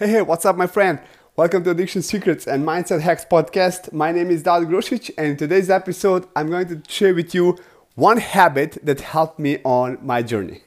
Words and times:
Hey, 0.00 0.10
hey, 0.10 0.22
what's 0.22 0.44
up, 0.44 0.56
my 0.56 0.68
friend? 0.68 1.00
Welcome 1.34 1.64
to 1.64 1.70
Addiction 1.70 2.02
Secrets 2.02 2.46
and 2.46 2.64
Mindset 2.64 3.00
Hacks 3.00 3.24
podcast. 3.24 3.92
My 3.92 4.12
name 4.12 4.30
is 4.30 4.44
Dad 4.44 4.62
Grosic, 4.68 5.10
and 5.18 5.26
in 5.26 5.36
today's 5.36 5.70
episode, 5.70 6.28
I'm 6.36 6.48
going 6.50 6.68
to 6.68 6.80
share 6.88 7.12
with 7.12 7.34
you 7.34 7.58
one 7.96 8.18
habit 8.18 8.78
that 8.84 9.00
helped 9.00 9.40
me 9.40 9.58
on 9.64 9.98
my 10.00 10.22
journey. 10.22 10.62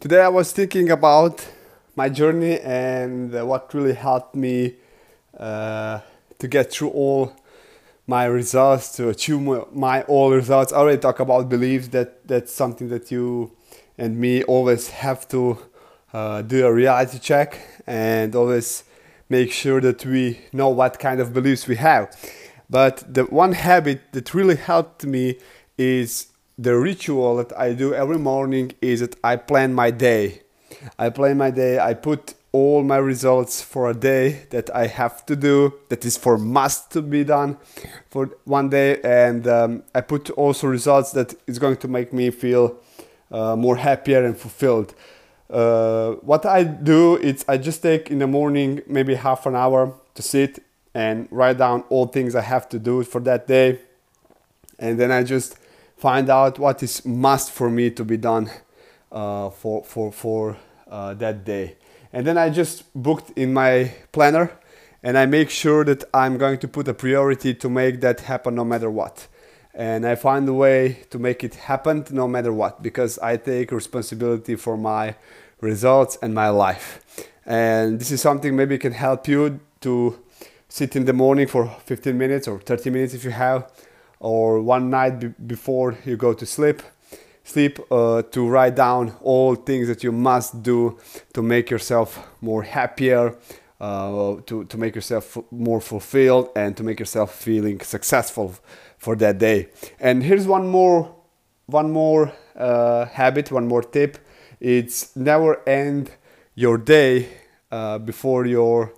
Today, 0.00 0.22
I 0.22 0.28
was 0.28 0.50
thinking 0.52 0.90
about 0.90 1.46
my 1.94 2.08
journey 2.08 2.58
and 2.60 3.34
what 3.46 3.74
really 3.74 3.92
helped 3.92 4.34
me 4.34 4.76
uh, 5.36 6.00
to 6.42 6.48
get 6.48 6.72
through 6.72 6.90
all 6.90 7.32
my 8.08 8.24
results, 8.24 8.96
to 8.96 9.08
achieve 9.08 9.40
my 9.72 10.02
all 10.02 10.32
results. 10.32 10.72
I 10.72 10.78
already 10.78 10.98
talk 10.98 11.20
about 11.20 11.48
beliefs. 11.48 11.88
That 11.88 12.26
that's 12.26 12.52
something 12.52 12.88
that 12.88 13.12
you 13.12 13.52
and 13.96 14.18
me 14.18 14.42
always 14.42 14.88
have 14.90 15.28
to 15.28 15.56
uh, 16.12 16.42
do 16.42 16.66
a 16.66 16.72
reality 16.72 17.20
check 17.20 17.48
and 17.86 18.34
always 18.34 18.82
make 19.28 19.52
sure 19.52 19.80
that 19.80 20.04
we 20.04 20.40
know 20.52 20.68
what 20.68 20.98
kind 20.98 21.20
of 21.20 21.32
beliefs 21.32 21.68
we 21.68 21.76
have. 21.76 22.04
But 22.68 23.14
the 23.16 23.22
one 23.24 23.52
habit 23.52 24.00
that 24.12 24.34
really 24.34 24.56
helped 24.56 25.06
me 25.06 25.38
is 25.78 26.32
the 26.58 26.74
ritual 26.76 27.36
that 27.36 27.56
I 27.56 27.72
do 27.72 27.94
every 27.94 28.18
morning 28.18 28.72
is 28.80 28.98
that 29.00 29.14
I 29.22 29.36
plan 29.36 29.74
my 29.74 29.90
day. 29.92 30.42
I 30.98 31.10
plan 31.10 31.38
my 31.38 31.50
day, 31.52 31.78
I 31.78 31.94
put 31.94 32.34
all 32.52 32.82
my 32.82 32.98
results 32.98 33.62
for 33.62 33.88
a 33.88 33.94
day 33.94 34.46
that 34.50 34.74
I 34.74 34.86
have 34.86 35.24
to 35.26 35.34
do, 35.34 35.72
that 35.88 36.04
is 36.04 36.18
for 36.18 36.36
must 36.36 36.90
to 36.92 37.00
be 37.00 37.24
done 37.24 37.56
for 38.10 38.30
one 38.44 38.68
day, 38.68 39.00
and 39.02 39.48
um, 39.48 39.82
I 39.94 40.02
put 40.02 40.28
also 40.30 40.66
results 40.66 41.12
that 41.12 41.34
is 41.46 41.58
going 41.58 41.78
to 41.78 41.88
make 41.88 42.12
me 42.12 42.30
feel 42.30 42.76
uh, 43.30 43.56
more 43.56 43.76
happier 43.76 44.22
and 44.22 44.36
fulfilled. 44.36 44.94
Uh, 45.48 46.12
what 46.20 46.44
I 46.44 46.64
do 46.64 47.16
is 47.16 47.44
I 47.48 47.56
just 47.56 47.82
take 47.82 48.10
in 48.10 48.18
the 48.18 48.26
morning 48.26 48.82
maybe 48.86 49.14
half 49.14 49.46
an 49.46 49.56
hour 49.56 49.94
to 50.14 50.22
sit 50.22 50.62
and 50.94 51.28
write 51.30 51.56
down 51.56 51.84
all 51.88 52.06
things 52.06 52.34
I 52.34 52.42
have 52.42 52.68
to 52.68 52.78
do 52.78 53.02
for 53.02 53.20
that 53.22 53.46
day, 53.46 53.80
and 54.78 55.00
then 55.00 55.10
I 55.10 55.22
just 55.22 55.56
find 55.96 56.28
out 56.28 56.58
what 56.58 56.82
is 56.82 57.02
must 57.06 57.50
for 57.50 57.70
me 57.70 57.90
to 57.92 58.04
be 58.04 58.18
done 58.18 58.50
uh, 59.10 59.48
for 59.48 59.84
for 59.84 60.12
for 60.12 60.58
uh, 60.90 61.14
that 61.14 61.46
day 61.46 61.76
and 62.12 62.26
then 62.26 62.36
I 62.36 62.50
just 62.50 62.84
booked 62.94 63.30
in 63.36 63.52
my 63.52 63.92
planner 64.12 64.52
and 65.02 65.16
I 65.16 65.26
make 65.26 65.50
sure 65.50 65.84
that 65.84 66.04
I'm 66.12 66.36
going 66.38 66.58
to 66.58 66.68
put 66.68 66.86
a 66.88 66.94
priority 66.94 67.54
to 67.54 67.68
make 67.68 68.00
that 68.02 68.20
happen 68.20 68.54
no 68.54 68.64
matter 68.64 68.90
what. 68.90 69.26
And 69.74 70.06
I 70.06 70.14
find 70.14 70.48
a 70.48 70.52
way 70.52 70.98
to 71.10 71.18
make 71.18 71.42
it 71.42 71.54
happen 71.54 72.04
no 72.10 72.28
matter 72.28 72.52
what 72.52 72.82
because 72.82 73.18
I 73.18 73.38
take 73.38 73.72
responsibility 73.72 74.54
for 74.56 74.76
my 74.76 75.16
results 75.60 76.18
and 76.22 76.34
my 76.34 76.50
life. 76.50 77.00
And 77.46 77.98
this 77.98 78.10
is 78.10 78.20
something 78.20 78.54
maybe 78.54 78.76
can 78.78 78.92
help 78.92 79.26
you 79.26 79.60
to 79.80 80.18
sit 80.68 80.94
in 80.94 81.06
the 81.06 81.12
morning 81.12 81.46
for 81.46 81.66
15 81.86 82.16
minutes 82.16 82.46
or 82.46 82.60
30 82.60 82.90
minutes 82.90 83.14
if 83.14 83.24
you 83.24 83.30
have, 83.30 83.70
or 84.20 84.60
one 84.60 84.90
night 84.90 85.18
be- 85.18 85.34
before 85.46 85.98
you 86.04 86.16
go 86.16 86.32
to 86.34 86.46
sleep 86.46 86.82
sleep 87.44 87.78
uh, 87.90 88.22
to 88.22 88.48
write 88.48 88.74
down 88.74 89.14
all 89.22 89.54
things 89.54 89.88
that 89.88 90.02
you 90.02 90.12
must 90.12 90.62
do 90.62 90.98
to 91.34 91.42
make 91.42 91.70
yourself 91.70 92.28
more 92.40 92.62
happier 92.62 93.36
uh, 93.80 94.36
to, 94.46 94.64
to 94.64 94.78
make 94.78 94.94
yourself 94.94 95.36
more 95.50 95.80
fulfilled 95.80 96.50
and 96.54 96.76
to 96.76 96.84
make 96.84 97.00
yourself 97.00 97.34
feeling 97.34 97.80
successful 97.80 98.54
for 98.96 99.16
that 99.16 99.38
day. 99.38 99.68
And 99.98 100.22
here's 100.22 100.46
one 100.46 100.68
more 100.68 101.14
one 101.66 101.90
more 101.90 102.32
uh, 102.56 103.06
habit 103.06 103.50
one 103.50 103.66
more 103.66 103.82
tip. 103.82 104.18
It's 104.60 105.16
never 105.16 105.66
end 105.68 106.12
your 106.54 106.78
day 106.78 107.28
uh, 107.72 107.98
before 107.98 108.46
you 108.46 108.90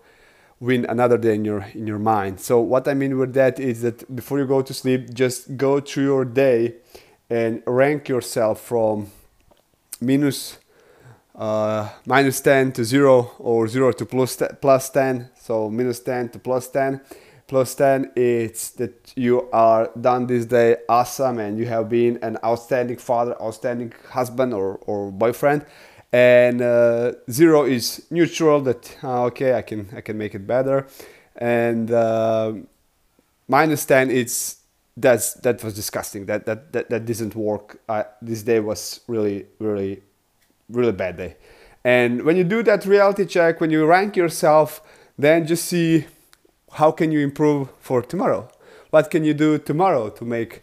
win 0.61 0.85
another 0.87 1.17
day 1.17 1.35
in 1.35 1.45
your 1.45 1.61
in 1.75 1.87
your 1.87 1.99
mind. 1.99 2.41
So 2.41 2.61
what 2.61 2.87
i 2.87 2.95
mean 2.95 3.19
with 3.19 3.33
that 3.35 3.59
is 3.59 3.83
that 3.83 4.15
before 4.15 4.39
you 4.39 4.47
go 4.47 4.61
to 4.63 4.75
sleep 4.75 5.15
just 5.15 5.57
go 5.57 5.81
through 5.81 6.05
your 6.05 6.25
day 6.25 6.75
and 7.35 7.63
rank 7.67 8.09
yourself 8.09 8.61
from 8.61 9.11
minus, 10.01 10.59
uh, 11.35 11.89
minus 12.07 12.41
10 12.41 12.73
to 12.73 12.85
0 12.85 13.33
or 13.41 13.67
0 13.67 13.91
to 13.93 14.07
plus, 14.07 14.41
plus 14.61 14.91
10 14.91 15.31
so 15.41 15.69
minus 15.69 15.99
10 16.01 16.29
to 16.29 16.39
plus 16.39 16.69
10 16.69 17.01
plus 17.49 17.75
10 17.75 18.13
it's 18.15 18.71
that 18.71 19.13
you 19.17 19.49
are 19.53 19.91
done 20.01 20.27
this 20.27 20.45
day 20.47 20.77
awesome 20.89 21.41
and 21.41 21.59
you 21.59 21.67
have 21.67 21.89
been 21.89 22.19
an 22.23 22.39
outstanding 22.45 22.97
father 22.97 23.35
outstanding 23.43 23.93
husband 24.11 24.55
or, 24.55 24.77
or 24.87 25.11
boyfriend. 25.11 25.67
And 26.13 26.63
uh, 26.63 27.15
zero 27.29 27.65
is 27.65 28.07
neutral 28.11 28.61
that 28.61 28.97
uh, 29.03 29.25
okay 29.25 29.55
i 29.55 29.63
can 29.63 29.89
i 29.97 30.01
can 30.01 30.17
make 30.17 30.35
it 30.37 30.47
better. 30.47 30.87
And 31.37 31.91
uh, 31.91 32.53
minus 33.49 33.85
10 33.87 34.13
it's 34.13 34.64
that's 34.97 35.35
that 35.35 35.63
was 35.65 35.75
disgusting. 35.75 36.27
That 36.27 36.47
that 36.47 36.73
that, 36.73 36.91
that 36.91 37.05
didn't 37.05 37.35
work. 37.35 37.81
Uh, 37.89 38.05
this 38.23 38.43
day 38.43 38.61
was 38.61 39.01
really 39.09 39.47
really 39.59 40.03
really 40.69 40.93
bad 40.93 41.17
day. 41.17 41.37
And 41.85 42.23
when 42.23 42.37
you 42.37 42.45
do 42.45 42.63
that 42.63 42.87
reality 42.87 43.27
check, 43.27 43.61
when 43.61 43.71
you 43.71 43.85
rank 43.85 44.17
yourself, 44.17 44.81
then 45.19 45.47
just 45.47 45.67
see 45.67 46.07
how 46.73 46.91
can 46.91 47.13
you 47.13 47.21
improve 47.21 47.69
for 47.79 48.01
tomorrow. 48.01 48.49
What 48.91 49.11
can 49.11 49.25
you 49.25 49.35
do 49.35 49.59
tomorrow 49.59 50.09
to 50.11 50.25
make 50.25 50.63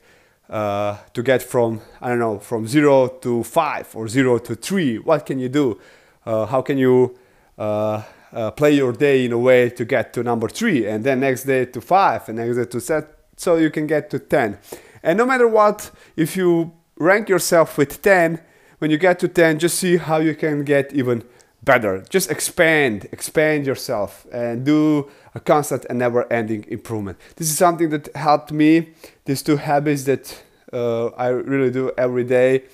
uh, 0.49 0.97
to 1.13 1.23
get 1.23 1.43
from 1.43 1.81
I 2.01 2.09
don't 2.09 2.19
know 2.19 2.39
from 2.39 2.67
zero 2.67 3.07
to 3.07 3.43
five 3.43 3.95
or 3.95 4.07
zero 4.07 4.37
to 4.39 4.55
three? 4.55 4.97
What 4.97 5.25
can 5.25 5.39
you 5.39 5.49
do? 5.49 5.79
Uh, 6.25 6.45
how 6.45 6.61
can 6.61 6.77
you 6.77 7.17
uh, 7.57 8.03
uh 8.31 8.51
play 8.51 8.71
your 8.71 8.93
day 8.93 9.25
in 9.25 9.33
a 9.33 9.37
way 9.37 9.69
to 9.69 9.83
get 9.83 10.13
to 10.13 10.23
number 10.23 10.47
three, 10.47 10.87
and 10.87 11.03
then 11.03 11.19
next 11.19 11.43
day 11.43 11.65
to 11.65 11.81
five, 11.81 12.29
and 12.29 12.37
next 12.37 12.55
day 12.55 12.65
to 12.65 12.79
set 12.79 13.20
so 13.41 13.56
you 13.56 13.72
can 13.72 13.88
get 13.88 14.12
to 14.12 14.19
10. 14.19 14.59
And 15.02 15.18
no 15.18 15.25
matter 15.25 15.47
what, 15.47 15.90
if 16.16 16.38
you 16.38 16.74
rank 16.97 17.28
yourself 17.28 17.75
with 17.75 18.03
10, 18.03 18.40
when 18.78 18.91
you 18.91 19.00
get 19.00 19.18
to 19.19 19.28
10, 19.28 19.57
just 19.57 19.79
see 19.79 19.97
how 19.97 20.18
you 20.18 20.35
can 20.35 20.63
get 20.63 20.94
even 20.94 21.24
better. 21.63 22.03
Just 22.07 22.29
expand, 22.29 23.07
expand 23.12 23.66
yourself 23.66 24.28
and 24.31 24.63
do 24.63 25.09
a 25.34 25.40
constant 25.40 25.85
and 25.90 25.97
never 25.97 26.31
ending 26.31 26.66
improvement. 26.68 27.18
This 27.35 27.50
is 27.50 27.57
something 27.57 27.90
that 27.90 28.16
helped 28.16 28.52
me, 28.52 28.94
these 29.25 29.41
two 29.41 29.58
habits 29.58 30.03
that 30.03 30.44
uh, 30.72 31.08
I 31.08 31.29
really 31.29 31.72
do 31.72 31.91
every 31.97 32.23
day, 32.23 32.66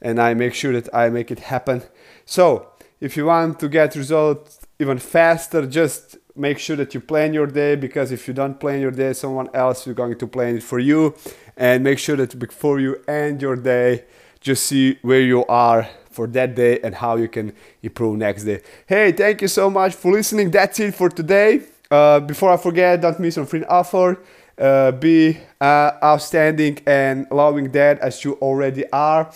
and 0.00 0.20
I 0.20 0.34
make 0.34 0.54
sure 0.54 0.72
that 0.72 0.88
I 0.94 1.10
make 1.10 1.32
it 1.32 1.40
happen. 1.40 1.82
So, 2.26 2.68
if 3.00 3.16
you 3.16 3.26
want 3.26 3.58
to 3.58 3.68
get 3.68 3.96
results 3.96 4.60
even 4.78 4.98
faster, 4.98 5.66
just 5.66 6.16
make 6.36 6.58
sure 6.58 6.76
that 6.76 6.94
you 6.94 7.00
plan 7.00 7.34
your 7.34 7.46
day 7.46 7.76
because 7.76 8.12
if 8.12 8.26
you 8.26 8.34
don't 8.34 8.58
plan 8.58 8.80
your 8.80 8.90
day, 8.90 9.12
someone 9.12 9.48
else 9.54 9.86
is 9.86 9.94
going 9.94 10.18
to 10.18 10.26
plan 10.26 10.56
it 10.56 10.62
for 10.62 10.78
you. 10.78 11.14
And 11.56 11.84
make 11.84 11.98
sure 11.98 12.16
that 12.16 12.38
before 12.38 12.80
you 12.80 13.02
end 13.06 13.42
your 13.42 13.56
day, 13.56 14.04
just 14.40 14.66
see 14.66 14.98
where 15.02 15.20
you 15.20 15.44
are 15.46 15.88
for 16.10 16.26
that 16.28 16.54
day 16.54 16.80
and 16.80 16.94
how 16.94 17.16
you 17.16 17.28
can 17.28 17.52
improve 17.82 18.18
next 18.18 18.44
day. 18.44 18.60
Hey, 18.86 19.12
thank 19.12 19.42
you 19.42 19.48
so 19.48 19.70
much 19.70 19.94
for 19.94 20.12
listening. 20.12 20.50
That's 20.50 20.78
it 20.80 20.94
for 20.94 21.08
today. 21.08 21.62
Uh, 21.90 22.20
before 22.20 22.50
I 22.50 22.56
forget, 22.56 23.00
don't 23.00 23.18
miss 23.20 23.38
on 23.38 23.46
free 23.46 23.64
offer. 23.64 24.18
Uh, 24.58 24.92
be 24.92 25.38
uh, 25.60 25.92
outstanding 26.02 26.78
and 26.86 27.26
loving 27.30 27.70
dad 27.70 27.98
as 27.98 28.24
you 28.24 28.34
already 28.34 28.90
are. 28.92 29.30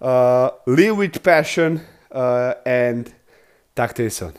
Uh, 0.00 0.50
live 0.66 0.96
with 0.96 1.22
passion 1.22 1.80
uh, 2.10 2.54
and 2.66 3.12
talk 3.74 3.94
to 3.94 4.02
you 4.02 4.10
soon. 4.10 4.32